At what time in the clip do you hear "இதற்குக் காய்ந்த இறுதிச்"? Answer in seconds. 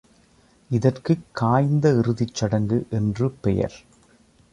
0.69-2.33